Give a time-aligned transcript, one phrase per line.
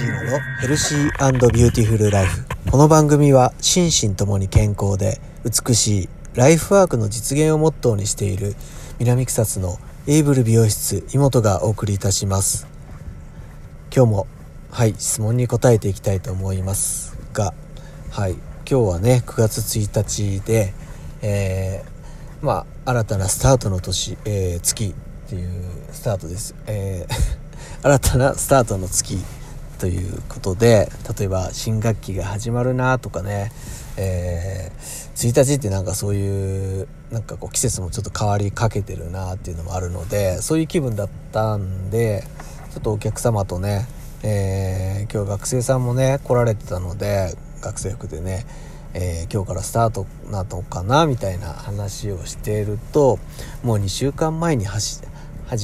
[0.00, 2.46] しいののヘルシービューティフルライフ。
[2.70, 8.56] この番組は心身ともに健康で美しいライフワークの実現をモットーにしている
[8.98, 9.76] 南草津の
[10.06, 12.66] エイブル美容室妹がお送りいたします。
[13.94, 14.26] 今日も
[14.70, 17.52] はい質問に答えていきたいと思いますが
[18.10, 20.72] はい今日はね9月1日で、
[21.20, 24.94] えー、まあ新たなスタートの年、えー、月
[25.26, 25.62] っていう
[25.92, 26.54] スタートです。
[26.66, 27.40] えー
[27.82, 29.18] 新たなスタートの月
[29.80, 33.50] ということで例えば新学期が始まるなとかね、
[33.96, 42.24] えー、1日ってなんかそういうなんかこう季節もちょっと変わりかけてるなっていうのもあるのでそういう気分だったんで
[42.72, 43.86] ちょっとお客様とね、
[44.22, 48.44] えー、今日学生さんもね来られてたので学生服でね
[48.92, 53.20] えー、今日からスタートなのかなみたいな話をしていると
[53.62, 55.00] もう2週間前に始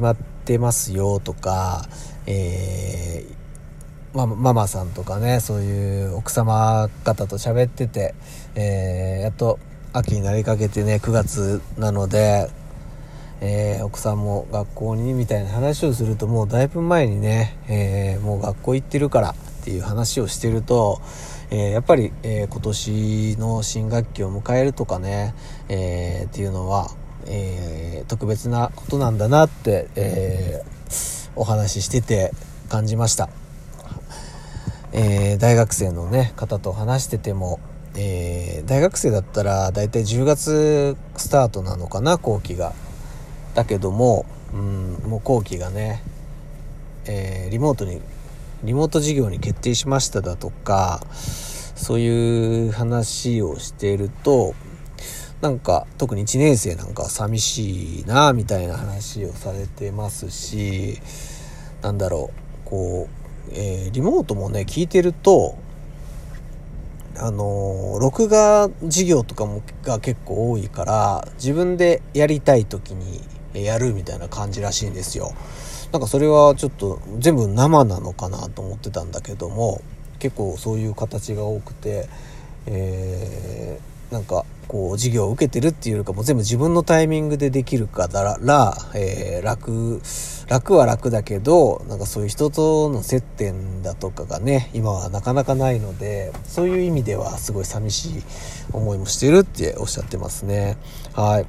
[0.00, 1.84] まってますよとか、
[2.26, 3.39] えー、
[4.14, 8.14] ま、ママさんとかねそういう奥様方と喋ってて、
[8.54, 9.58] えー、やっと
[9.92, 12.50] 秋になりかけてね9月なので、
[13.40, 21.00] えー、奥さんも学校にみたいな話をするともうだいぶ前にね、えー、もう学校行ってるからっていう話をしてると、
[21.50, 25.34] えー、やっぱり、え今年の新学期を迎えるとかね、
[25.68, 26.88] えっていうのは
[27.26, 32.32] えー、特別なことなんだなって、えー、お話ししてて
[32.68, 33.28] 感じました、
[34.92, 37.60] えー、大学生のね方と話してても、
[37.96, 42.72] え大学生だったら大体10月スタートなのかな後期が。
[43.54, 46.02] だけども、うん、もう後期がね、
[47.06, 48.00] えリモートに
[48.62, 51.00] リモート授業に決定しましただとか
[51.74, 54.54] そういう話をしていると
[55.40, 60.98] なんか特に1年生なんか寂しいなみたいな話をされてますし
[61.80, 62.30] なんだろ
[62.66, 63.19] うこう、
[63.52, 65.56] えー、リモートもね聞いてると
[67.16, 73.20] あの録画授業とかもが結構多いから自分でやりたい時に
[73.52, 75.32] やるみたいな感じらしいんですよ。
[75.92, 79.82] なんかそれはちょっと全部生なのかなと思ってたんだけども
[80.20, 82.08] 結構そういう形が多くて、
[82.66, 88.38] えー、なんかこう授業を受けてるっていうよりかも全部自分のタイミングでできるから、
[88.94, 90.00] えー、楽
[90.46, 98.22] 楽は楽だけどなんかそういう人との接点だとかがね今はなかなかないのでそういう意味ではすごい寂しい
[98.72, 100.76] 思いもしてるっておっしゃってますね
[101.14, 101.46] はい。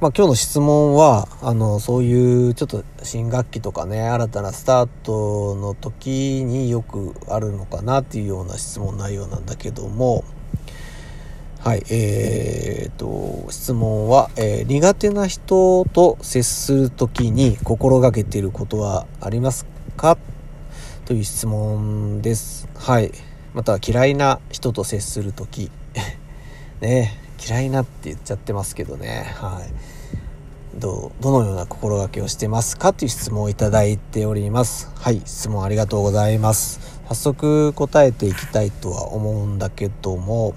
[0.00, 10.24] まあ、今日の質問はあのそういうちょっと新学期とかね新たなスタートの時によくあるのかなっていうような質問内容なんだけども
[11.64, 19.64] はい、えー、と、質問は、えー、苦手な人と接するときに心がけていることはあります
[19.96, 20.18] か？
[21.06, 22.68] という質問です。
[22.74, 23.12] はい。
[23.54, 25.70] また、嫌いな人と接するとき。
[26.82, 29.32] ね嫌いなって言っちゃってますけどね。
[29.36, 30.78] はい。
[30.78, 32.92] どどのような心がけをしてますか？
[32.92, 34.90] という質問をいただいております。
[34.96, 37.00] はい、質問ありがとうございます。
[37.08, 40.52] 早速答えていきたいとは思うんだけども、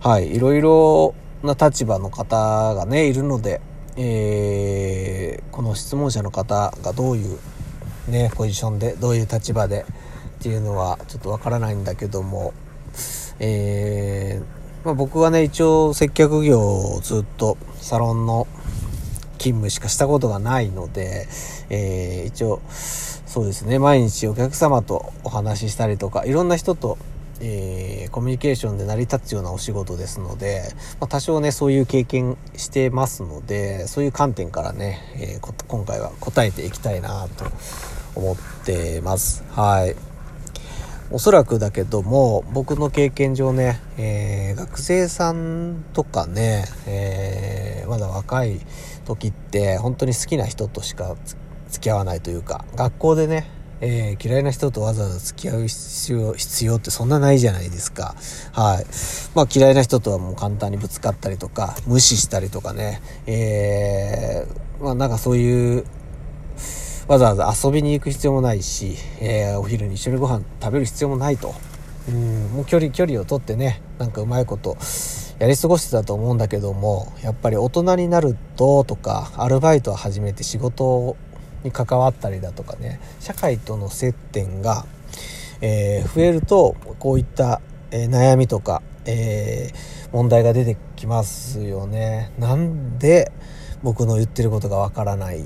[0.00, 2.36] はい、いろいろな立場の方
[2.74, 3.60] がね、いるので、
[3.96, 7.38] えー、この質問者の方がどういう
[8.08, 9.84] ね、ポジションで、どういう立場で
[10.38, 12.54] っていうのはちょっとわからないんだけども、
[13.40, 18.46] えー、まあ、僕はね、一応接客業をずっとサロンの
[19.38, 21.26] 勤務しかしたことがないので、
[21.70, 26.98] えー、一応、そうですね、毎日お客様とお話ししたりとか、いろんな人と
[27.40, 30.62] えー、コミュニケーションで成り立つようなお仕事ですので、
[31.00, 37.44] まあ、多少ねそういう経験してますのでそういう観点からね、えー、今回は答えていきたいなと
[38.14, 39.44] 思ってます。
[39.50, 39.96] はい。
[41.10, 48.60] おそらくだけども僕の経験上ね、えー、学生さんとかね、えまだ若い
[49.06, 51.16] 時って本当に好きな人としか
[51.70, 58.14] 付き合わないというか学校でねえー、嫌いな人とわざわざ付き合う必要必要ってそんなないじゃないですか。
[58.52, 58.86] はい。
[59.34, 65.84] まあ嫌いな人とはもう簡単にぶつかったりとか、無視したりとかね、えー、まあなんかそういう、
[67.06, 71.54] わざわざ遊びに行く必要もないし、えー、お昼に一緒にご飯食べる必要もないと。
[72.08, 74.76] うん、もう距離、距離を取ってね、なんかうまいこと
[75.38, 81.16] やり過ごしてたと思うんだけども、やっぱり大人になるととか、アルバイトを始めて仕事
[81.64, 83.00] に関わったりだとかね。
[83.20, 84.86] 社会との接点が、
[85.60, 87.60] えー、増えるとこういった、
[87.90, 92.32] えー、悩みとか、えー、問題が出てきますよね。
[92.38, 93.32] なんで
[93.82, 95.44] 僕の言ってることがわからない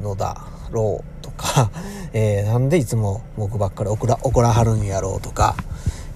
[0.00, 1.70] のだろうとか、
[2.12, 5.56] え、なんでいつも僕ばっかり怒ら怒らはるんやろうとか、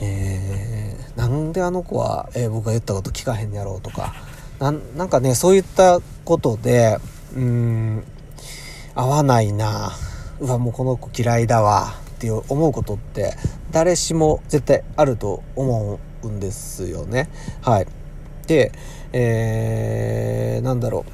[0.00, 4.14] えー、なんであの子は、え、僕が言ったこと聞かへんやろうとか
[4.58, 6.98] ななんかねそういったことで
[7.36, 8.04] うん
[8.94, 9.92] 合わないな。
[10.40, 13.34] うわもうこの子嫌いだわっていう思うことって
[13.70, 17.28] 誰しも絶対あると思うんですよね。
[17.62, 17.86] はい。
[18.46, 18.72] で
[19.12, 21.04] えー、なんだろ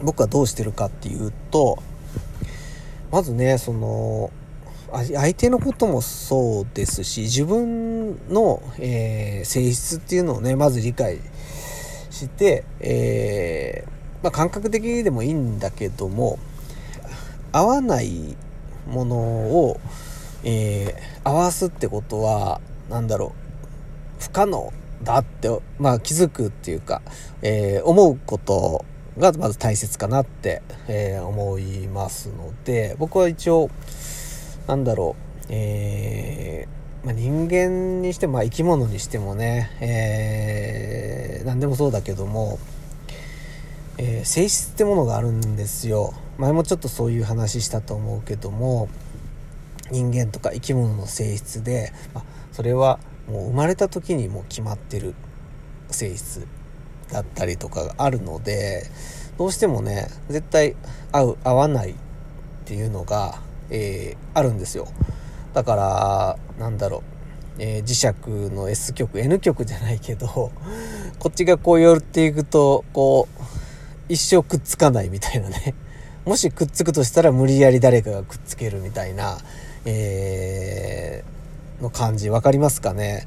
[0.00, 0.04] う。
[0.04, 1.82] 僕はどうしてるかっていうと
[3.10, 4.30] まずねその
[4.92, 11.20] 相手のこともそうですし自分の、えー、性質っていうのをねまず理解
[12.10, 16.38] して、えー、まあ、感覚的にでもいいんだけども
[17.52, 18.36] 合わない
[18.88, 19.80] ものを、
[20.44, 23.34] えー、合わすってことは何だろ
[24.18, 27.02] う不可能だって、まあ、気づくっていうか、
[27.42, 28.84] えー、思うこと
[29.18, 33.70] がまず大切かなって、えー、思いますので僕は一応
[34.66, 42.58] なんだろう、えー、まあ、人間にしても、まあ、生き物にしてもね、えー、何でもそうだけども、
[43.98, 46.14] え、性質ってものがあるんですよ。
[46.40, 48.88] 前もちょっとそういう話したと思うけども
[49.90, 52.98] 人間とか生き物の性質で、まあ、それは
[53.28, 55.14] もう生まれた時にもう決まってる
[55.90, 56.46] 性質
[57.12, 58.84] だったりとかがあるので
[59.36, 60.76] どうしてもね絶対
[61.12, 61.94] 合う合わないっ
[62.64, 64.88] ていうのが、えー、あるんですよ。
[65.52, 67.02] だからなんだろ
[67.58, 70.52] う、えー、磁石の S 極 N 極じゃないけどこ
[71.28, 73.42] っちがこう寄っていくとこう
[74.08, 75.74] 一生くっつかないみたいなね。
[76.30, 79.38] もしくっつくとしたら無理やり誰かがくっつけるみたいな、
[79.84, 83.26] えー、の感じ分かりますかね？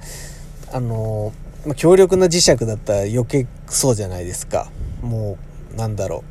[0.72, 1.34] あの
[1.68, 4.72] ま、強力な磁石だったら余計そうじゃないですか。
[5.02, 5.38] も
[5.74, 6.24] うなんだろ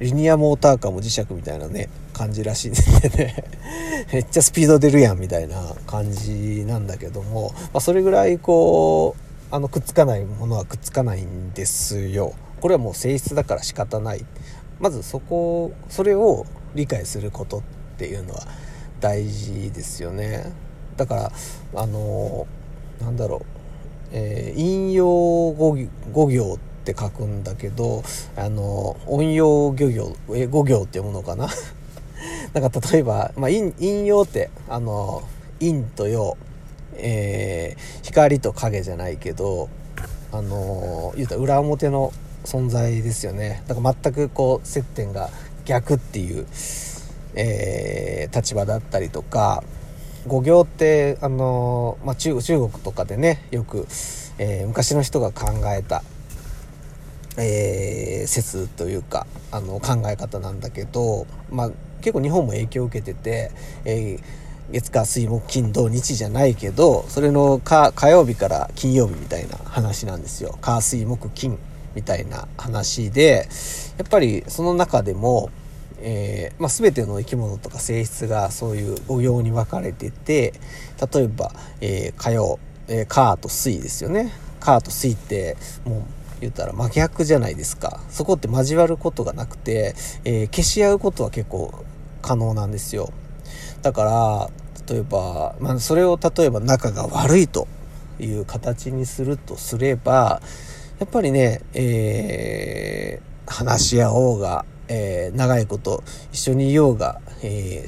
[0.00, 0.04] う。
[0.04, 3.44] リニアモーターカーも磁石みたいなね感じらしいんでね。
[4.12, 9.16] めっちゃスピード出るやんみたいな感じなんだけども、まあ、それぐらいこ
[9.50, 12.34] うあのくっつかないものはくっつかないんですよ。
[12.60, 14.26] これはもう性質だから仕方ない。
[14.80, 17.62] まずそこそれを理解することっ
[17.98, 18.42] ていうのは
[19.00, 20.52] 大事ですよね。
[20.96, 21.32] だから
[21.74, 22.46] あの
[23.00, 23.58] なんだろう。
[24.10, 25.76] えー、引用語
[26.12, 28.02] 語行って書くんだけど
[28.36, 31.48] あの音用漁業え語行って読むのかな？
[32.54, 35.22] なんか例えば、まあ、引引用ってあの
[35.60, 36.36] 陰と陽、
[36.94, 39.68] えー、光と影じゃないけど
[40.32, 42.12] あの言うたら裏表の
[42.44, 43.62] 存在ですよね。
[43.66, 45.30] だから全くこう接点が
[45.64, 46.46] 逆っていう、
[47.34, 49.62] えー、立場だったりとか
[50.26, 53.86] 五行ってあの、まあ、中中国とかでねよく、
[54.38, 56.02] えー、昔の人が考えた、
[57.36, 61.70] えー、説というかあの考え方なんだけど、まあ、
[62.00, 63.50] 結構日本も影響を受けてて、
[63.84, 64.22] えー、
[64.72, 70.58] 月火水木金土日じゃないけどそれの火火曜日から金曜日みたいな話なんですよ。
[70.60, 71.58] 火水木金。
[71.98, 73.48] みたいな話で
[73.98, 75.50] やっぱりその中でも
[76.00, 80.54] えーまあ、全ての生き物とか性質がそういう五行に分かれてて
[81.12, 81.50] 例えば、
[81.80, 84.32] えー、火曜、えー、カーと水ですよね。
[84.60, 86.02] カーと水ってもう
[86.40, 87.98] 言ったら真逆じゃないですか。
[88.10, 91.84] そこって交わることがなくて、えー、消し合うことは結構
[92.22, 93.12] 可能なんですよ。
[93.82, 94.50] だから
[94.88, 97.66] 例えば、まあ、それを例えば仲が悪いと
[98.20, 100.40] いう形にするとすれば
[100.98, 106.02] やっぱりね、えー、話し合おうがえー、長いこと
[106.32, 107.86] 一緒にいようが、え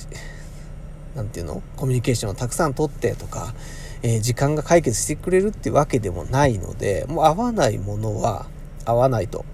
[1.15, 3.55] ー、なんていうのコミュニケーションをたくさんとってとか、
[4.03, 8.47] えー、時間が解決してくれるってわけでもないのでもう合わないものは
[8.85, 9.45] 合わないと。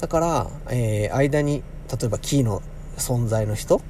[0.00, 2.62] だから、えー、間に例えばキーの
[2.96, 3.80] 存在の人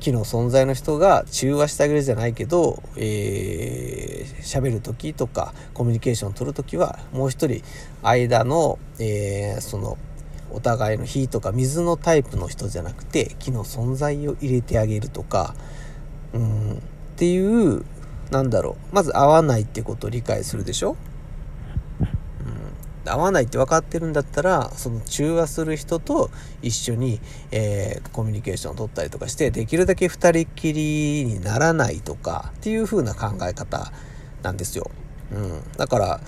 [0.00, 7.62] 木の存在の人が中和してあげるじゃないけど、えー、る時とかコミュニケーションを取る時はもう一人
[8.02, 9.98] 間の、えー、その
[10.50, 15.54] お互いの火とか水のタイプの人じゃなくて木の存在を入れてあげるとか
[16.32, 16.76] うんっ
[17.16, 17.84] ていう
[18.30, 18.94] なんだろう。
[18.94, 20.96] まず合わないってことを理解するでしょ、
[23.06, 26.30] 合わないって分かってるんだったらその中和する人と
[26.62, 33.92] 一緒に、えー、コミュニケーションを取ったりとかしてできるだけ2人きりにならないとかっていう風な考え方
[34.42, 34.90] なんですよ、
[35.32, 36.20] うん、だから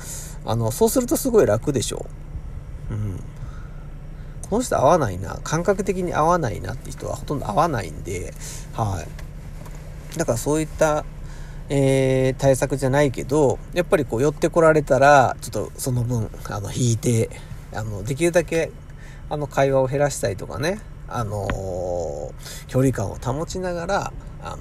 [0.45, 2.07] あのそうするとすごい楽でしょ
[2.91, 3.21] うん。
[4.49, 8.35] この人合わないな、感覚的に合わないなって人はほとんど合わないんで、
[8.75, 9.03] は
[10.15, 10.19] い。
[10.19, 11.07] だからそういった、
[11.69, 17.31] えー、対策じゃないけど、やっぱりこう寄ってこられたら、ちょっとその分、あの、引いて、
[17.75, 18.71] あの、できるだけ、
[19.31, 24.59] あの、会話を減らしたりとかね、あのー、距離感を保ちながら、あの、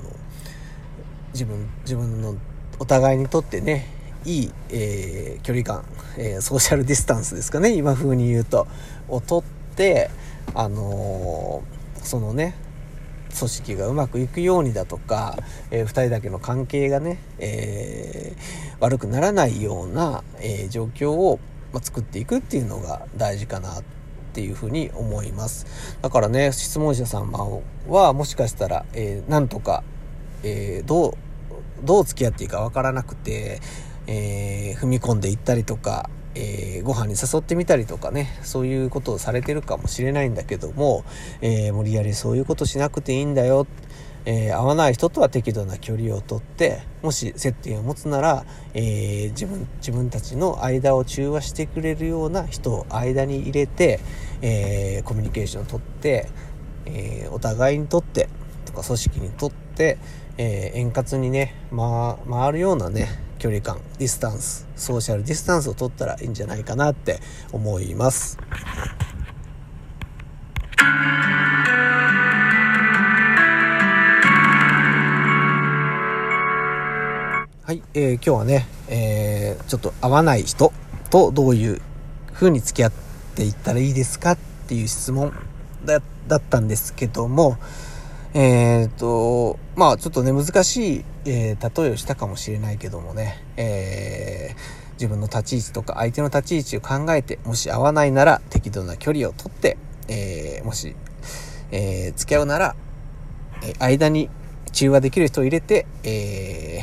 [1.33, 2.35] 自分、自分の
[2.79, 3.87] お互いにとってね、
[4.25, 5.83] いい、えー、距離感、
[6.17, 8.67] えー、ソーシャルディスタンスですかね、今風に言うと、
[9.07, 9.43] をとっ
[9.75, 10.09] て、
[10.53, 11.63] あの
[12.03, 12.55] そのね、
[13.37, 15.37] 組織がうまくいくようにだとか、
[15.71, 21.39] えー、2人だけの関係がね、えー、悪くならないような、えー、状況を、
[21.73, 23.83] まあ、作っていくっていうのが大事かなっ
[24.33, 25.97] ていうふうに思います。
[26.01, 29.83] だからね質問者様はもしかしたら、えー、なんとか、
[30.43, 31.13] えどう
[31.83, 33.59] どう付き合っていいかわからなくて、
[34.07, 41.03] え踏み込んでいったりとかえー、ご飯に誘ってみたりとかね、そういうことをされてるかもしれないんだけども、
[41.41, 43.67] えー、無理やりそういうことしなくていいんだよ。
[44.23, 48.45] えー、会わない人とは適度な距離をとって、もし接点を持つなら、
[48.75, 53.99] え自分、自分たちの間を中和してくれるような人を間に入れて、
[54.43, 56.29] えコミュニケーションをとって、
[56.85, 58.29] えお互いにとって、
[58.65, 59.97] とか組織にとって、
[60.37, 63.07] え円滑にね、ま、回るようなね、
[63.41, 67.19] 距離感、ディスタンス、ソーシャルディスタンスを取ったらいいんじゃないかなって
[67.51, 68.37] 思います。
[77.63, 80.71] はい、えー、今日はね、えー、ちょっと合わない人
[81.09, 81.81] とどういう
[82.33, 82.91] 風に付き合っ
[83.33, 85.33] ていったらいいですかっていう質問
[85.87, 85.97] だ
[86.35, 87.57] ったんですけども、
[88.33, 100.95] えっ、と、まあちょっとね、難しい、えー、例えをしたかもしれないけどもね、えー、自分の立ち位置とか相手の立ち位置を考えて、もし合わないなら適度な距離をとって、え、もし、
[101.71, 102.75] え、付き合うなら、
[103.63, 104.29] え間に
[104.71, 106.79] 中和できる人を入れて、え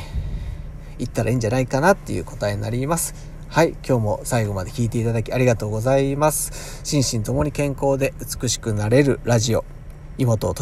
[0.97, 3.15] ー、行ったらいいんじゃないかなっていう答えになります。
[3.47, 3.69] はい。
[3.85, 6.81] 今日も最後まで聞いていただきありがとうございます。
[6.83, 9.65] 心身ともに健康で美しくなれるラジオ、
[10.19, 10.53] 妹